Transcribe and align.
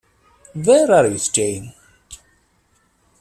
Where 0.55 0.91
are 0.93 1.05
you 1.05 1.19
staying? 1.19 1.73